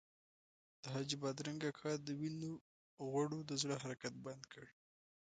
د 0.81 0.83
حاجي 0.93 1.17
بادرنګ 1.21 1.61
اکا 1.69 1.91
د 2.05 2.07
وینو 2.19 2.51
غوړو 3.09 3.39
د 3.49 3.51
زړه 3.61 3.75
حرکت 3.83 4.13
بند 4.25 4.43
کړ. 4.51 4.65